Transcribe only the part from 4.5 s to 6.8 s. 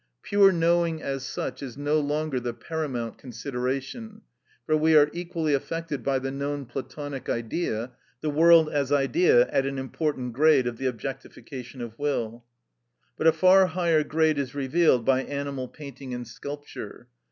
for we are equally affected by the known